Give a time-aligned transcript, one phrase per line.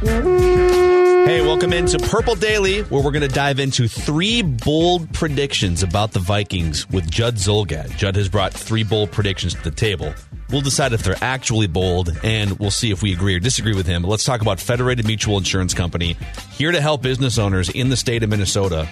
[0.00, 6.12] Hey, welcome into Purple Daily, where we're going to dive into three bold predictions about
[6.12, 7.96] the Vikings with Judd Zulgad.
[7.96, 10.14] Judd has brought three bold predictions to the table.
[10.50, 13.88] We'll decide if they're actually bold, and we'll see if we agree or disagree with
[13.88, 14.02] him.
[14.02, 16.16] But let's talk about Federated Mutual Insurance Company,
[16.52, 18.88] here to help business owners in the state of Minnesota.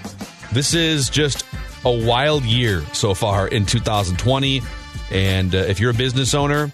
[0.53, 1.47] This is just
[1.85, 4.61] a wild year so far in 2020.
[5.13, 6.73] And uh, if you're a business owner,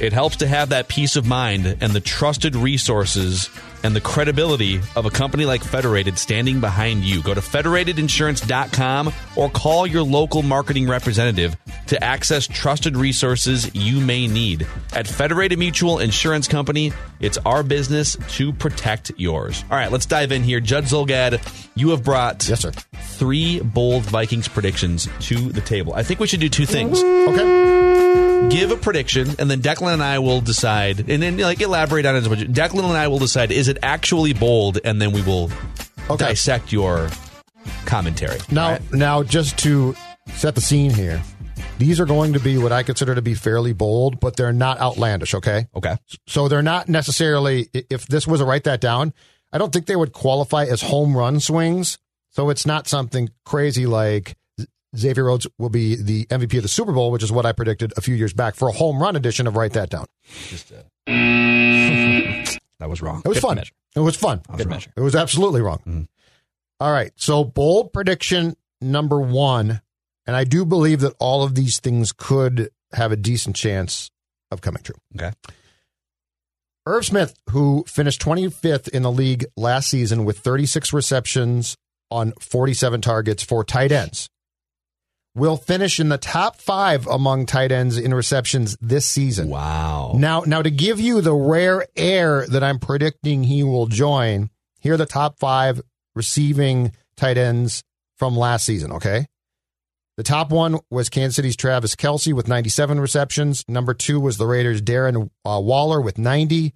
[0.00, 3.48] it helps to have that peace of mind and the trusted resources
[3.82, 7.22] and the credibility of a company like Federated standing behind you.
[7.22, 11.56] Go to federatedinsurance.com or call your local marketing representative
[11.86, 14.66] to access trusted resources you may need.
[14.92, 19.64] At Federated Mutual Insurance Company, it's our business to protect yours.
[19.70, 20.60] All right, let's dive in here.
[20.60, 21.40] Judd Zulgad,
[21.74, 22.72] you have brought Yes, sir.
[22.72, 25.92] three bold Vikings predictions to the table.
[25.94, 28.05] I think we should do two things Okay.
[28.50, 32.14] Give a prediction, and then Declan and I will decide, and then like elaborate on
[32.16, 32.40] it as much.
[32.40, 35.50] Declan and I will decide is it actually bold, and then we will
[36.08, 36.28] Okay.
[36.28, 37.08] dissect your
[37.84, 38.38] commentary.
[38.50, 38.92] Now, right?
[38.92, 39.96] now, just to
[40.34, 41.20] set the scene here,
[41.78, 44.80] these are going to be what I consider to be fairly bold, but they're not
[44.80, 45.34] outlandish.
[45.34, 47.68] Okay, okay, so they're not necessarily.
[47.72, 49.12] If this was a write that down,
[49.52, 51.98] I don't think they would qualify as home run swings.
[52.30, 54.36] So it's not something crazy like
[54.98, 57.92] Xavier Rhodes will be the MVP of the Super Bowl, which is what I predicted
[57.96, 60.06] a few years back for a home run edition of Write That Down.
[61.06, 63.22] that was wrong.
[63.24, 63.56] It was Good fun.
[63.56, 63.72] measure.
[63.94, 64.42] It was fun.
[64.56, 64.92] Good measure.
[64.96, 65.80] It was absolutely wrong.
[65.86, 66.06] Mhm.
[66.80, 67.12] All right.
[67.16, 69.80] So, bold prediction number one.
[70.26, 74.10] And I do believe that all of these things could have a decent chance
[74.50, 74.96] of coming true.
[75.14, 75.32] Okay.
[76.84, 81.76] Irv Smith, who finished 25th in the league last season with 36 receptions
[82.10, 84.28] on 47 targets for tight ends,
[85.36, 89.48] will finish in the top five among tight ends in receptions this season.
[89.50, 90.14] Wow.
[90.16, 94.48] Now, now to give you the rare air that I'm predicting he will join,
[94.80, 95.82] here are the top five
[96.14, 97.84] receiving tight ends
[98.16, 98.92] from last season.
[98.92, 99.26] Okay.
[100.16, 103.62] The top one was Kansas City's Travis Kelce with 97 receptions.
[103.68, 106.72] Number two was the Raiders' Darren uh, Waller with 90.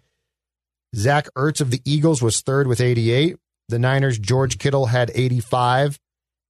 [0.94, 3.36] Zach Ertz of the Eagles was third with 88.
[3.70, 5.98] The Niners' George Kittle had 85.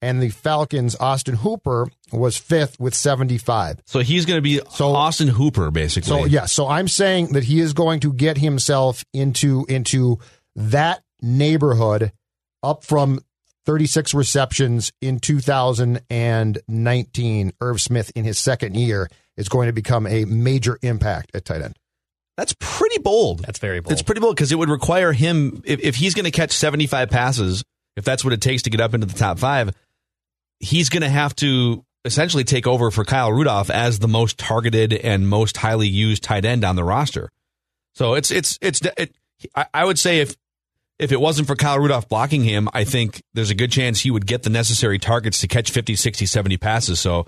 [0.02, 3.82] And the Falcons' Austin Hooper was fifth with 75.
[3.84, 6.08] So he's going to be So- Austin Hooper, basically.
[6.08, 10.18] So yeah, so I'm saying that he is going to get himself into into
[10.56, 12.12] that neighborhood
[12.62, 13.20] up from
[13.66, 17.52] 36 receptions in 2019.
[17.60, 21.62] Irv Smith in his second year is going to become a major impact at tight
[21.62, 21.76] end.
[22.36, 23.40] That's pretty bold.
[23.40, 23.92] That's very bold.
[23.92, 27.10] It's pretty bold because it would require him if, if he's going to catch 75
[27.10, 27.62] passes,
[27.96, 29.74] if that's what it takes to get up into the top five,
[30.60, 34.92] he's going to have to essentially take over for Kyle Rudolph as the most targeted
[34.92, 37.30] and most highly used tight end on the roster.
[37.94, 39.14] So it's it's it's it,
[39.74, 40.36] I, would say if
[40.98, 44.10] if it wasn't for Kyle Rudolph blocking him, I think there's a good chance he
[44.10, 47.00] would get the necessary targets to catch 50, 60, 70 passes.
[47.00, 47.26] So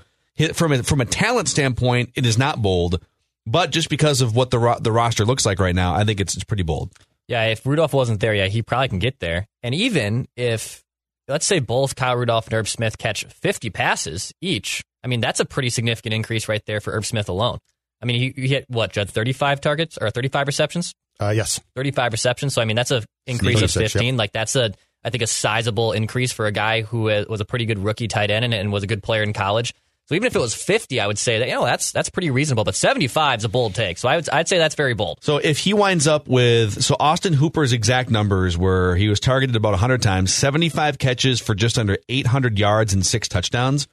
[0.52, 3.02] from a, from a talent standpoint, it is not bold,
[3.46, 6.20] but just because of what the ro- the roster looks like right now, I think
[6.20, 6.92] it's, it's pretty bold.
[7.28, 9.48] Yeah, if Rudolph wasn't there, yeah, he probably can get there.
[9.62, 10.84] And even if,
[11.32, 15.40] let's say, both Kyle Rudolph and Irv Smith catch 50 passes each, I mean, that's
[15.40, 17.58] a pretty significant increase right there for Irv Smith alone.
[18.00, 20.94] I mean, he, he hit what, Judd, 35 targets or 35 receptions?
[21.20, 21.60] Uh, yes.
[21.74, 22.54] 35 receptions.
[22.54, 24.16] So, I mean, that's a increase of 36, 15.
[24.16, 24.72] Like, that's a,
[25.02, 28.08] I think, a sizable increase for a guy who uh, was a pretty good rookie
[28.08, 29.74] tight end and, and was a good player in college.
[30.06, 32.30] So even if it was 50, I would say that, you know, that's that's pretty
[32.30, 32.64] reasonable.
[32.64, 33.98] But 75 is a bold take.
[33.98, 35.18] So I would, I'd say that's very bold.
[35.22, 39.56] So if he winds up with so Austin Hooper's exact numbers were he was targeted
[39.56, 43.86] about 100 times, 75 catches for just under 800 yards and six touchdowns.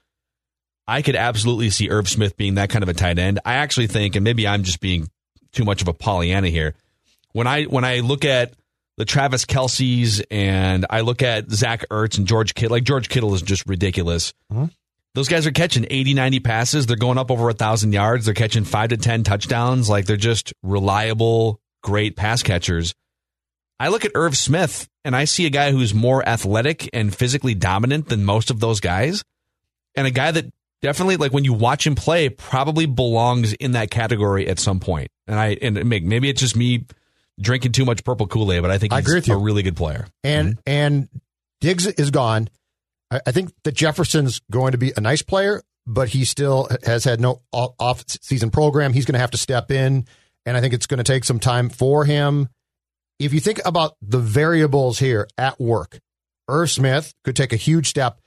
[0.88, 3.40] I could absolutely see Irv Smith being that kind of a tight end.
[3.46, 5.08] I actually think, and maybe I'm just being
[5.52, 6.74] too much of a Pollyanna here.
[7.31, 8.53] When I when I look at
[8.97, 13.35] the Travis Kelce's and I look at Zach Ertz and George Kittle, like George Kittle
[13.35, 14.34] is just ridiculous.
[14.52, 14.66] Mm-hmm.
[15.16, 16.85] Those guys are catching 80, 90 passes.
[16.85, 18.26] They're going up over a thousand yards.
[18.26, 19.90] They're catching five to 10 touchdowns.
[19.90, 22.94] Like they're just reliable, great pass catchers.
[23.79, 27.56] I look at Irv Smith and I see a guy who's more athletic and physically
[27.56, 29.23] dominant than most of those guys.
[29.96, 30.46] And a guy that
[30.82, 35.09] definitely, like when you watch him play, probably belongs in that category at some point.
[35.28, 36.85] And I, and maybe maybe it's just me
[37.40, 39.34] drinking too much purple Kool Aid, but I think I he's agree with you.
[39.35, 40.08] a really good player.
[40.23, 40.59] And mm-hmm.
[40.66, 41.09] and
[41.61, 42.50] Diggs is gone.
[43.11, 47.20] I, think that Jefferson's going to be a nice player, but he still has had
[47.20, 48.94] no off season program.
[48.94, 50.06] He's going to have to step in,
[50.46, 52.50] and I think it's going to take some time for him.
[53.17, 56.00] if you think about the variables here at work,
[56.47, 58.20] Irv Smith could take a huge step.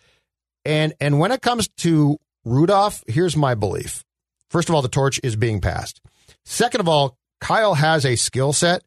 [0.65, 4.05] And and when it comes to Rudolph, here's my belief.
[4.51, 6.01] First of all, the torch is being passed.
[6.45, 8.83] Second of all, Kyle has a skill set,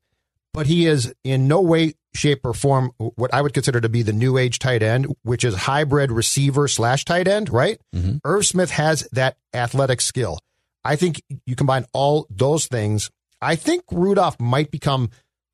[0.53, 4.01] but he is in no way, shape, or form what I would consider to be
[4.01, 7.79] the new age tight end, which is hybrid receiver slash tight end, right?
[7.95, 8.19] Mhm.
[8.23, 10.39] Irv Smith has that athletic skill.
[10.83, 13.09] I think you combine all those things.
[13.41, 15.09] I think Rudolph might become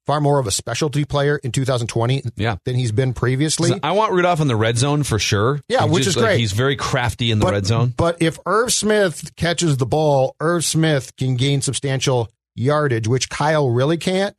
[0.08, 2.56] far more of a specialty player in 2020 Yeah.
[2.66, 3.80] than he's been previously.
[3.84, 5.62] I want Rudolph in the red zone for sure.
[5.70, 6.40] Yeah, He which just, is like, great.
[6.40, 7.94] he's very crafty in the red zone.
[7.96, 13.70] But if Irv Smith catches the ball, Irv Smith can gain substantial yardage, which Kyle
[13.70, 14.36] really can't.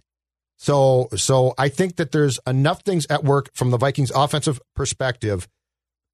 [0.63, 5.49] So, so I think that there's enough things at work from the Vikings' offensive perspective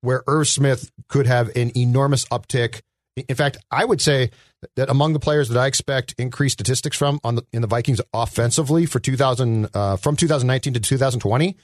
[0.00, 2.80] where Irv Smith could have an enormous uptick.
[3.14, 4.30] In fact, I would say
[4.74, 8.00] that among the players that I expect increased statistics from on the, in the Vikings
[8.14, 11.54] offensively for 2000 uh, from 2019 to 2020,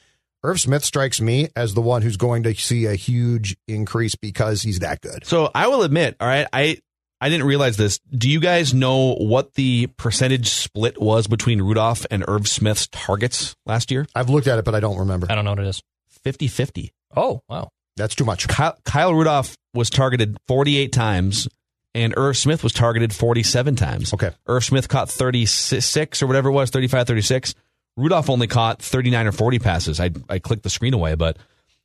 [0.43, 4.61] Irv Smith strikes me as the one who's going to see a huge increase because
[4.61, 5.25] he's that good.
[5.25, 6.81] So I will admit, all right, I
[7.21, 8.01] I didn't realize this.
[8.11, 13.55] Do you guys know what the percentage split was between Rudolph and Irv Smith's targets
[13.65, 14.07] last year?
[14.15, 15.27] I've looked at it, but I don't remember.
[15.31, 15.83] I don't know what it is.
[16.25, 16.91] 50-50.
[17.17, 17.71] Oh, wow.
[17.97, 18.49] That's too much.
[18.49, 21.49] Kyle, Kyle Rudolph was targeted 48 times
[21.95, 24.13] and Irv Smith was targeted 47 times.
[24.13, 24.31] Okay.
[24.47, 27.55] Irv Smith caught 36 or whatever it was, 35, 36.
[27.97, 30.01] Rudolph only caught 39 or 40 passes.
[30.01, 31.39] I, I clicked the screen away, but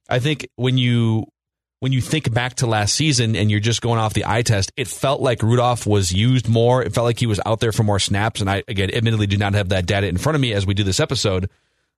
[0.09, 1.27] I think when you
[1.79, 4.71] when you think back to last season and you're just going off the eye test,
[4.75, 6.83] it felt like Rudolph was used more.
[6.83, 8.41] It felt like he was out there for more snaps.
[8.41, 10.73] And I, again, admittedly do not have that data in front of me as we
[10.73, 11.49] do this episode.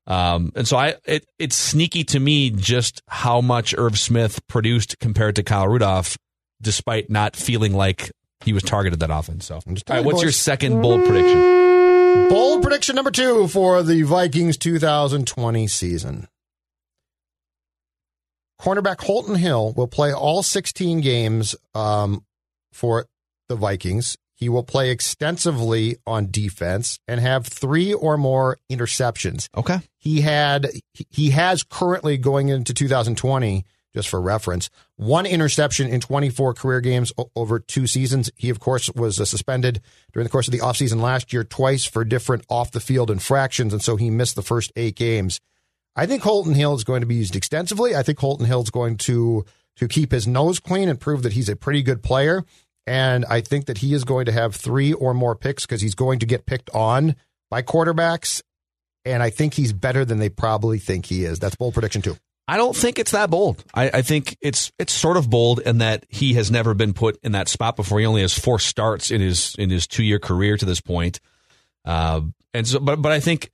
[0.07, 4.99] Um, and so I, it, it's sneaky to me just how much Irv Smith produced
[4.99, 6.17] compared to Kyle Rudolph,
[6.61, 8.11] despite not feeling like
[8.43, 9.41] he was targeted that often.
[9.41, 12.29] So, right, what's you, your second bold prediction?
[12.29, 16.27] Bold prediction number two for the Vikings 2020 season.
[18.61, 22.23] Cornerback Holton Hill will play all 16 games um,
[22.71, 23.07] for
[23.49, 24.17] the Vikings.
[24.35, 29.47] He will play extensively on defense and have three or more interceptions.
[29.57, 29.79] Okay.
[29.97, 36.53] He had he has currently going into 2020 just for reference one interception in 24
[36.53, 39.81] career games over two seasons he of course was uh, suspended
[40.13, 43.73] during the course of the offseason last year twice for different off the field infractions
[43.73, 45.41] and so he missed the first 8 games
[45.95, 48.69] I think Holton Hill is going to be used extensively I think Holton Hill is
[48.69, 49.45] going to
[49.77, 52.43] to keep his nose clean and prove that he's a pretty good player
[52.87, 55.95] and I think that he is going to have 3 or more picks cuz he's
[55.95, 57.15] going to get picked on
[57.49, 58.41] by quarterbacks
[59.05, 61.39] and I think he's better than they probably think he is.
[61.39, 62.17] That's bold prediction too.
[62.47, 63.63] I don't think it's that bold.
[63.73, 67.17] I, I think it's it's sort of bold in that he has never been put
[67.23, 67.99] in that spot before.
[67.99, 71.19] He only has four starts in his in his two year career to this point.
[71.85, 72.21] Uh,
[72.53, 73.51] and so, but but I think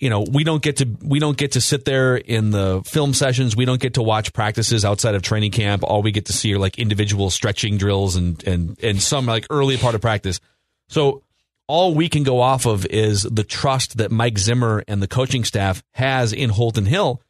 [0.00, 3.14] you know we don't get to we don't get to sit there in the film
[3.14, 3.56] sessions.
[3.56, 5.82] We don't get to watch practices outside of training camp.
[5.82, 9.46] All we get to see are like individual stretching drills and and and some like
[9.50, 10.40] early part of practice.
[10.88, 11.22] So
[11.66, 15.44] all we can go off of is the trust that Mike Zimmer and the coaching
[15.44, 17.22] staff has in Holton Hill.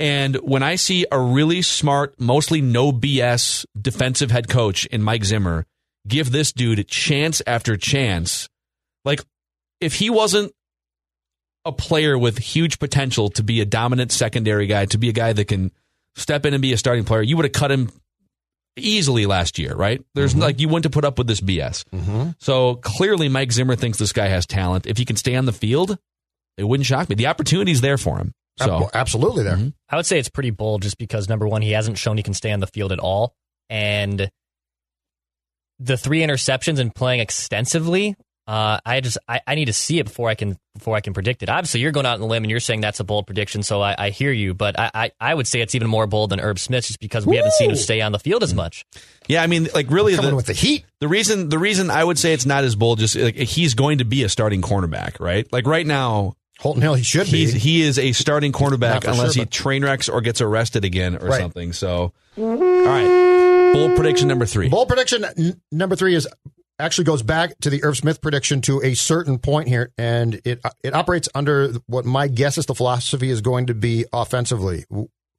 [0.00, 5.24] And when I see a really smart, mostly no BS defensive head coach in Mike
[5.24, 5.66] Zimmer
[6.06, 8.48] give this dude chance after chance,
[9.04, 9.20] like
[9.80, 10.52] if he wasn't
[11.68, 15.32] a player with huge potential to be a dominant secondary guy, to be a guy
[15.32, 15.70] that can
[16.16, 17.90] step in and be a starting player, you would have cut him
[18.76, 20.02] easily last year, right?
[20.14, 20.42] There's mm-hmm.
[20.42, 21.84] like you wouldn't have put up with this BS.
[21.92, 22.30] Mm-hmm.
[22.38, 24.86] So clearly, Mike Zimmer thinks this guy has talent.
[24.86, 25.98] If he can stay on the field,
[26.56, 27.14] it wouldn't shock me.
[27.14, 28.32] The opportunity's there for him.
[28.58, 29.54] So absolutely there.
[29.54, 29.68] Mm-hmm.
[29.88, 32.34] I would say it's pretty bold just because number one, he hasn't shown he can
[32.34, 33.34] stay on the field at all.
[33.70, 34.30] And
[35.78, 38.16] the three interceptions and playing extensively,
[38.48, 41.12] uh, I just I, I need to see it before I can before I can
[41.12, 41.50] predict it.
[41.50, 43.82] Obviously, you're going out on the limb and you're saying that's a bold prediction, so
[43.82, 44.54] I, I hear you.
[44.54, 47.26] But I, I, I would say it's even more bold than Irv Smith just because
[47.26, 48.86] we haven't seen him stay on the field as much.
[49.28, 50.86] yeah, I mean, like really, Coming the, with the heat.
[51.00, 53.98] the reason the reason I would say it's not as bold, just like he's going
[53.98, 55.46] to be a starting cornerback, right?
[55.52, 57.58] Like right now, Holton Hill, he should he's be.
[57.60, 61.16] he is a starting cornerback unless sure, he but- train wrecks or gets arrested again
[61.16, 61.40] or Right.
[61.40, 61.72] something.
[61.74, 64.68] So, all right, bold prediction number three.
[64.70, 66.26] Bold prediction n- number three is
[66.78, 70.60] actually goes back to the Irv Smith prediction to a certain point here, and it
[70.82, 74.84] it operates under what my guess is the philosophy is going to be offensively.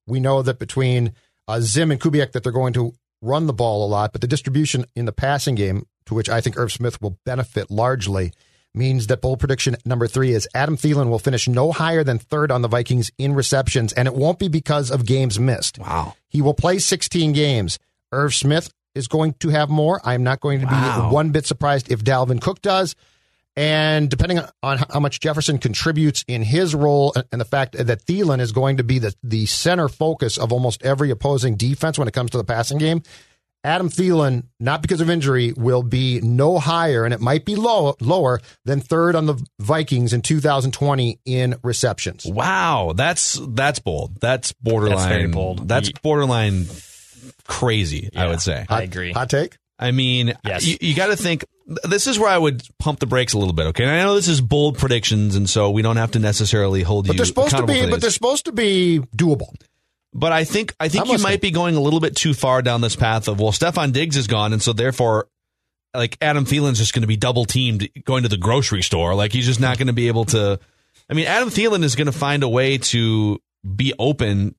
[0.08, 1.14] We know that between
[1.48, 4.28] uh, Zim and Kubiak that they're going to run the ball a lot, but the
[4.28, 8.32] distribution in the passing game, to which I think Irv Smith will benefit largely,
[8.74, 12.52] means that bold prediction number three is Adam Thielen will finish no higher than third
[12.52, 15.80] on the Vikings in receptions, and it won't be because of games missed.
[15.80, 16.16] Wow.
[16.30, 17.80] He will play 16 games.
[18.12, 20.02] Irv Smith is going to have more.
[20.04, 21.12] I'm not going to be Wow.
[21.12, 22.96] one bit surprised if Dalvin Cook does.
[23.56, 28.40] And depending on how much Jefferson contributes in his role and the fact that Thielen
[28.40, 32.14] is going to be the, the center focus of almost every opposing defense when it
[32.14, 33.02] comes to the passing game,
[33.66, 37.96] Adam Thielen, not because of injury, will be no higher, and it might be low,
[38.00, 42.26] lower than third on the Vikings in 2020 in receptions.
[42.26, 44.22] Wow, that's that's bold.
[44.22, 44.98] That's borderline.
[45.00, 45.68] That's very bold.
[45.68, 46.68] That's borderline
[47.48, 48.10] crazy.
[48.16, 48.66] I would say.
[48.70, 49.12] I agree.
[49.12, 49.58] Hot take?
[49.78, 50.66] I mean, Yes.
[50.66, 51.46] you, you got to think.
[51.88, 53.68] This is where I would pump the brakes a little bit.
[53.68, 56.82] Okay, and I know this is bold predictions, and so we don't have to necessarily
[56.82, 57.10] hold you.
[57.10, 57.90] But you they're supposed to be.
[57.90, 59.54] But they're supposed to be doable.
[60.14, 61.32] But I think I think I'm you listening.
[61.32, 64.18] might be going a little bit too far down this path of well, Stefon Diggs
[64.18, 65.28] is gone, and so therefore,
[65.94, 69.14] like Adam Thielen's just going to be double teamed going to the grocery store.
[69.14, 70.60] Like he's just not going to be able to.
[71.10, 73.40] I mean, Adam Thielen is going to find a way to
[73.76, 74.56] be open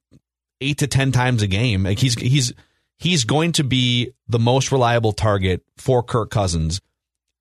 [0.61, 1.85] eight to ten times a game.
[1.85, 2.53] Like he's he's
[2.99, 6.81] he's going to be the most reliable target for Kirk Cousins.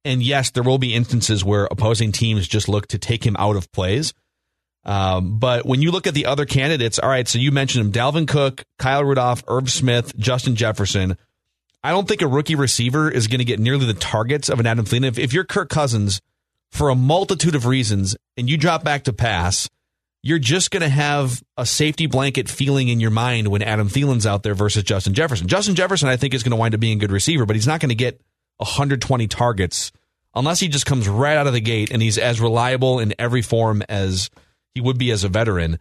[0.05, 3.57] And yes, there will be instances where opposing teams just look to take him out
[3.57, 4.13] of plays.
[4.85, 7.91] Um, but when you look at the other candidates, all right, so you mentioned him
[7.91, 11.17] Dalvin Cook, Kyle Rudolph, Irv Smith, Justin Jefferson.
[11.83, 14.65] I don't think a rookie receiver is going to get nearly the targets of an
[14.65, 15.05] Adam Thielen.
[15.05, 16.21] If, if you're Kirk Cousins,
[16.71, 19.69] for a multitude of reasons, and you drop back to pass,
[20.21, 24.25] you're just going to have a safety blanket feeling in your mind when Adam Thielen's
[24.25, 25.47] out there versus Justin Jefferson.
[25.47, 27.67] Justin Jefferson, I think, is going to wind up being a good receiver, but he's
[27.67, 28.21] not going to get
[28.57, 29.91] 120 targets
[30.35, 33.41] unless he just comes right out of the gate and he's as reliable in every
[33.41, 34.29] form as
[34.73, 35.79] he would be as a veteran.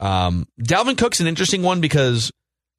[0.00, 2.32] Um, Dalvin Cook's an interesting one because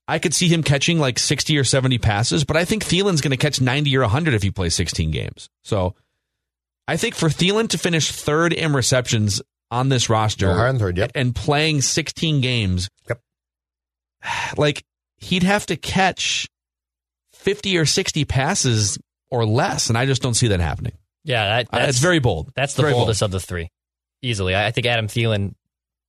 [0.08, 3.32] I could see him catching like 60 or 70 passes, but I think Thielen's going
[3.32, 5.50] to catch 90 or 100 if he plays 16 games.
[5.64, 5.96] So
[6.88, 9.42] I think for Thielen to finish third in receptions
[9.72, 11.12] on this roster Go higher third, yep.
[11.16, 13.22] and playing 16 games, Yep.
[14.58, 14.84] like
[15.18, 16.48] he'd have to catch
[17.34, 18.98] 50 or 60 passes
[19.30, 20.94] or less, and I just don't see that happening.
[21.24, 22.52] Yeah, that, Uh, that's it's very bold.
[22.56, 23.02] That's the Very bold.
[23.04, 23.70] boldest of the three,
[24.22, 24.54] easily.
[24.56, 25.54] I I think Adam Thielen,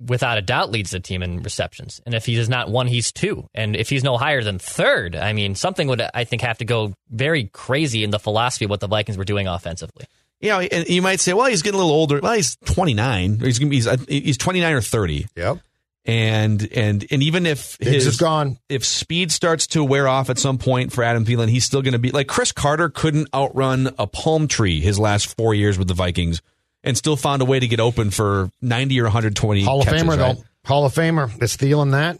[0.00, 2.00] without a doubt, leads the team in receptions.
[2.07, 3.47] And if he is not one, he's two.
[3.54, 6.64] And if he's no higher than third, I mean, something would I think have to
[6.64, 10.07] go very crazy in the philosophy of what the Vikings were doing offensively.
[10.42, 12.18] You know, and you might say, well, he's getting a little older.
[12.20, 13.38] Well, he's 29.
[13.38, 15.28] He's gonna be, he's, he's 29 or 30.
[15.37, 15.58] Yep.
[16.04, 18.58] And and and even if Diggs his is gone.
[18.68, 21.92] if speed starts to wear off at some point for Adam Thielen, he's still going
[21.92, 25.87] to be like Cris Carter couldn't outrun a palm tree his last four years with
[25.87, 26.42] the Vikings,
[26.82, 30.02] and still found a way to get open for 90 or 120 Hall of catches,
[30.02, 30.37] Famer, right?
[30.37, 30.44] though.
[30.64, 31.40] Hall of Famer.
[31.40, 32.18] Is Thielen that?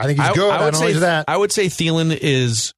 [0.00, 0.50] I think he's good.
[0.50, 1.26] I, would don't say that.
[1.28, 2.74] I would say Thielen is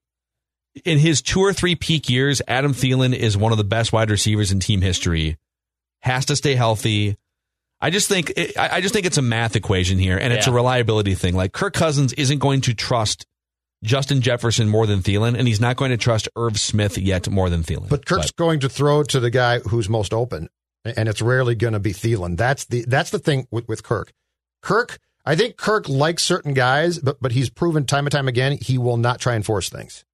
[0.85, 2.43] in his two or three peak years.
[2.49, 5.37] Adam Thielen is one of the best wide receivers in team history.
[6.01, 7.17] Has to stay healthy.
[7.81, 10.53] I just think I I just think it's a math equation here, and it's a
[10.53, 11.35] reliability thing.
[11.35, 13.27] Like Kirk Cousins isn't going to trust
[13.85, 17.49] Justin Jefferson more than Thielen, and he's not going to trust Irv Smith yet more
[17.49, 17.89] than Thielen.
[17.89, 20.49] But Kirk's going to throw to the guy who's most open,
[20.85, 22.37] and it's rarely going to be Thielen.
[22.37, 24.13] That's the that's the thing with, with Kirk.
[24.63, 28.59] Kirk, I think Kirk likes certain guys, but but he's proven time and time again
[28.61, 30.05] he will not try and force things.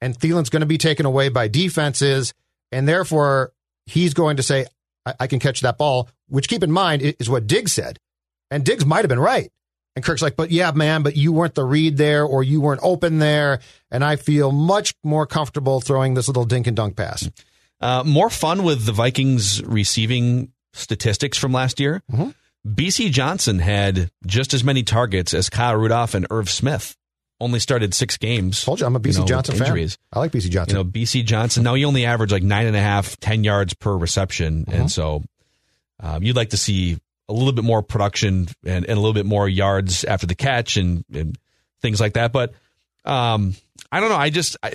[0.00, 2.32] And Thielen's going to be taken away by defenses,
[2.72, 3.52] and therefore
[3.86, 4.66] he's going to say,
[5.04, 7.98] I, "I can catch that ball." Which, keep in mind, is what Diggs said,
[8.50, 9.50] and Diggs might have been right.
[9.96, 12.80] And Kirk's like, "But yeah, man, but you weren't the read there, or you weren't
[12.82, 17.28] open there." And I feel much more comfortable throwing this little dink and dunk pass.
[17.80, 22.02] Uh, more fun with the Vikings receiving statistics from last year.
[22.12, 22.34] Mhm.
[22.66, 26.94] Bisi Johnson had just as many targets as Kyle Rudolph and Irv Smith.
[27.40, 28.62] Only started six games.
[28.64, 29.88] Told you I'm a Bisi you know, Johnson fan.
[30.12, 30.76] I like Bisi Johnson.
[30.76, 31.62] You know, Bisi Johnson.
[31.64, 34.76] Now he only averaged like nine and a half, ten yards per reception, Uh-huh.
[34.76, 35.22] and so
[36.00, 39.24] um, you'd like to see a little bit more production and, and a little bit
[39.26, 41.38] more yards after the catch and, and
[41.80, 42.32] things like that.
[42.32, 42.52] But
[43.04, 43.54] um,
[43.90, 44.16] I don't know.
[44.16, 44.72] I just I,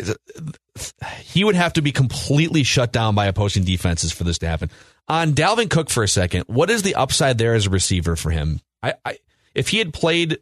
[1.19, 4.72] he would have to be completely shut down by opposing defenses for this to happen.
[5.07, 8.31] On Dalvin Cook for a second, what is the upside there as a receiver for
[8.31, 8.60] him?
[8.81, 9.17] I, I
[9.53, 10.39] if he had played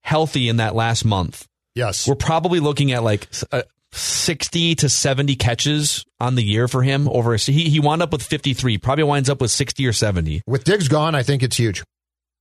[0.00, 2.08] healthy in that last month, yes.
[2.08, 7.08] we're probably looking at like uh, 60 to 70 catches on the year for him
[7.08, 10.42] over a, he he wound up with 53 probably winds up with 60 or 70
[10.46, 11.84] With Diggs gone, I think it's huge.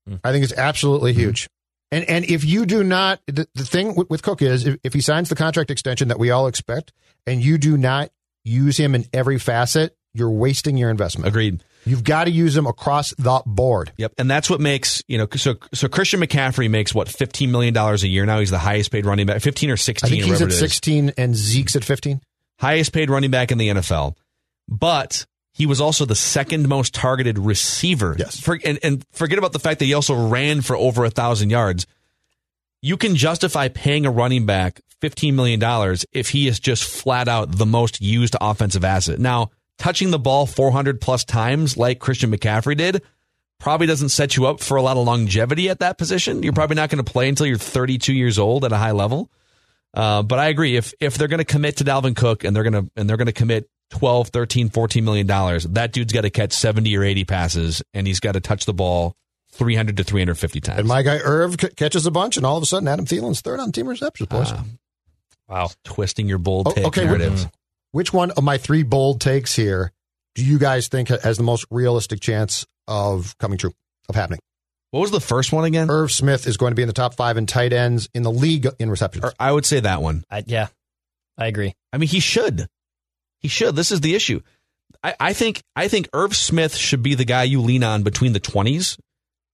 [0.07, 0.15] Hmm.
[0.23, 1.47] I think it's absolutely huge.
[1.91, 4.93] And and if you do not, the, the thing with, with Cook is if, if
[4.93, 6.91] he signs the contract extension that we all expect,
[7.27, 8.09] and you do not
[8.43, 11.27] use him in every facet, you're wasting your investment.
[11.27, 13.91] agreed You've got to use him across the board.
[13.97, 17.73] yep and that's what makes you know so so Christian McCaffrey makes what 15 million
[17.73, 20.23] dollars a year now he's the highest paid running back 15 or 16 I think
[20.23, 22.21] he's at 16 and Zeke's at 15.
[22.59, 24.15] highest paid running back in the NFL
[24.67, 28.39] but he was also the second most targeted receiver Yes.
[28.39, 31.49] For, and, and forget about the fact that he also ran for over a thousand
[31.51, 31.85] yards
[32.81, 35.61] you can justify paying a running back $15 million
[36.13, 39.19] if he is just flat out the most used offensive asset.
[39.19, 43.01] Now, touching the ball 400 plus times like Christian McCaffrey did
[43.59, 46.43] probably doesn't set you up for a lot of longevity at that position.
[46.43, 49.31] You're probably not going to play until you're 32 years old at a high level.
[49.93, 52.63] Uh, but I agree if if they're going to commit to Dalvin Cook and they're
[52.69, 56.21] going to and they're going to commit 12, 13, 14 million dollars, that dude's got
[56.21, 59.15] to catch 70 or 80 passes and he's got to touch the ball
[59.53, 60.79] 300 to 350 times.
[60.79, 63.39] And my guy Irv c- catches a bunch, and all of a sudden Adam Thielen's
[63.39, 64.51] third on team receptions, boys.
[64.51, 64.63] Uh,
[65.47, 65.69] Wow.
[65.83, 67.47] twisting your bold Oh, take okay, narratives.
[67.95, 69.93] Which one of my three bold takes here
[70.35, 73.71] do you guys think has the most realistic chance of coming true,
[74.09, 74.41] of happening?
[74.91, 75.89] What was the first one again?
[75.89, 78.31] Irv Smith is going to be in the top five in tight ends in the
[78.33, 79.31] league in receptions.
[79.39, 80.25] I would say that one.
[80.29, 80.67] I, yeah,
[81.37, 81.73] I agree.
[81.93, 82.67] I mean, he should.
[83.39, 83.77] He should.
[83.77, 84.41] This is the issue.
[85.01, 88.33] I, I think I think Irv Smith should be the guy you lean on between
[88.33, 88.97] the twenties,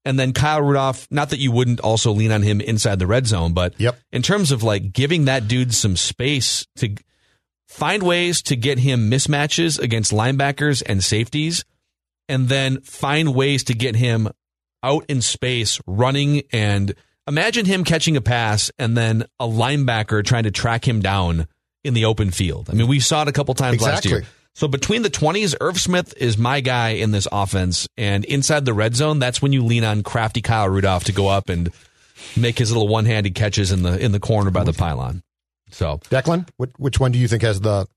[0.03, 1.05] and then Kyle Rudolph.
[1.12, 4.00] Not that you wouldn't also lean on him inside the red zone, but Yep.
[4.12, 6.95] in terms of like giving that dude some space to
[7.71, 11.63] find ways to get him mismatches against linebackers and safeties,
[12.27, 14.29] and then find ways to get him
[14.83, 16.93] out in space running and
[17.27, 21.47] imagine him catching a pass and then a linebacker trying to track him down
[21.83, 22.69] in the open field.
[22.69, 24.25] I mean, we saw it a couple times last year.
[24.53, 27.87] So between the 20s, Irv Smith is my guy in this offense.
[27.95, 31.29] And inside the red zone, that's when you lean on crafty Kyle Rudolph to go
[31.29, 31.71] up and
[32.35, 35.23] make his little one-handed catches in the in the corner by the pylon.
[35.71, 37.87] So Declan, which, which one do you think has the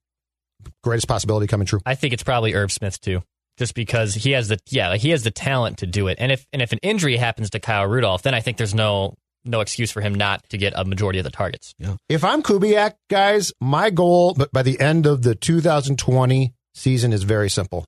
[0.83, 1.81] greatest possibility coming true?
[1.85, 3.23] I think it's probably Irv Smith too,
[3.59, 6.17] just because he has the yeah, like he has the talent to do it.
[6.21, 9.15] And if and if an injury happens to Kyle Rudolph, then I think there's no
[9.45, 11.75] no excuse for him not to get a majority of the targets.
[12.09, 17.25] If I'm Kubiak, guys, my goal but by the end of the 2020 season is
[17.25, 17.85] very simple.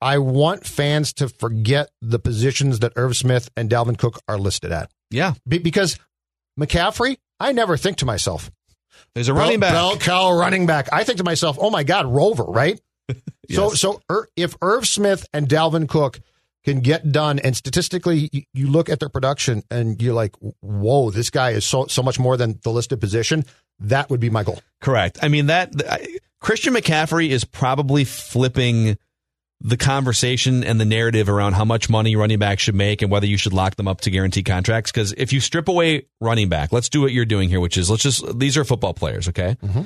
[0.00, 4.70] I want fans to forget the positions that Irv Smith and Dalvin Cook are listed
[4.72, 4.90] at.
[5.10, 5.98] yeah, Be- because
[6.58, 8.50] McCaffrey, I never think to myself,
[9.14, 9.72] there's a running back.
[9.72, 10.88] Bell cow running back.
[10.92, 12.80] I think to myself, oh my God, Rover, right?
[13.50, 16.20] So, so Ir- if Irv Smith and Dalvin Cook
[16.66, 21.10] can get done, and statistically, you, you look at their production and you're like, whoa,
[21.10, 23.46] this guy is so so much more than the listed position.
[23.78, 24.60] That would be my goal.
[24.82, 25.18] Correct.
[25.22, 28.98] I mean that I, Christian McCaffrey is probably flipping
[29.60, 33.26] the conversation and the narrative around how much money running back should make and whether
[33.26, 34.92] you should lock them up to guarantee contracts.
[34.92, 37.90] Because if you strip away running back, let's do what you're doing here, which is
[37.90, 39.56] let's just these are football players, okay?
[39.62, 39.82] Mm-hmm.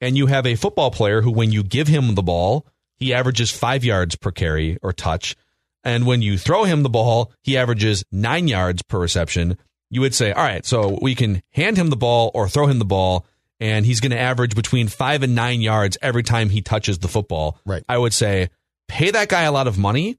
[0.00, 3.50] And you have a football player who, when you give him the ball, he averages
[3.50, 5.36] five yards per carry or touch.
[5.84, 9.58] And when you throw him the ball, he averages nine yards per reception.
[9.90, 12.78] You would say, all right, so we can hand him the ball or throw him
[12.78, 13.26] the ball,
[13.58, 17.08] and he's going to average between five and nine yards every time he touches the
[17.08, 17.58] football.
[17.66, 17.82] Right.
[17.88, 18.48] I would say,
[18.90, 20.18] pay that guy a lot of money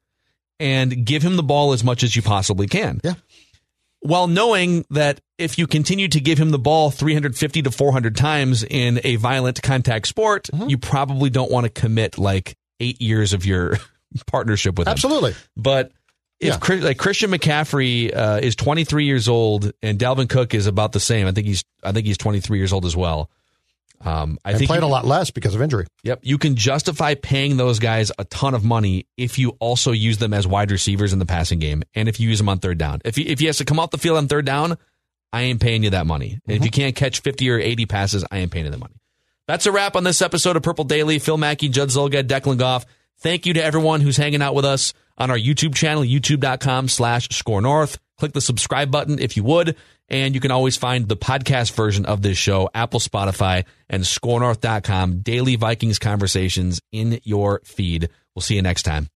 [0.60, 2.99] and give him the ball as much as you possibly can.
[3.03, 3.13] Yeah.
[3.99, 8.63] While knowing that if you continue to give him the ball 350 to 400 times
[8.63, 10.69] in a violent contact sport, Mm-hmm.
[10.69, 13.77] you probably don't want to commit like eight years of your
[14.27, 14.91] partnership with him.
[14.91, 15.36] Absolutely.
[15.55, 15.91] But
[16.39, 16.77] if Yeah.
[16.79, 21.27] Like Christian McCaffrey uh, is 23 years old and Dalvin Cook is about the same,
[21.27, 23.29] I think he's I think he's 23 years old as well.
[24.03, 25.85] Um, I And think played you, a lot less because of injury.
[26.03, 30.17] Yep, you can justify paying those guys a ton of money if you also use
[30.17, 32.77] them as wide receivers in the passing game, and if you use them on third
[32.77, 33.01] down.
[33.05, 34.77] If he, if he has to come off the field on third down,
[35.33, 36.39] I ain't paying you that money.
[36.47, 38.95] And if you can't catch 50 or 80 passes, I ain't paying you the money.
[39.47, 41.19] That's a wrap on this episode of Purple Daily.
[41.19, 42.85] Phil Mackey, Judd Zulgad, Declan Goff.
[43.19, 47.29] Thank you to everyone who's hanging out with us on our YouTube channel, youtube.com slash
[47.29, 47.97] score north.
[48.21, 49.75] Click the subscribe button if you would.
[50.07, 55.21] And you can always find the podcast version of this show, Apple, Spotify, and scorenorth.com.
[55.21, 58.12] Daily Vikings conversations in your feed.
[58.36, 59.10] We'll see you next time.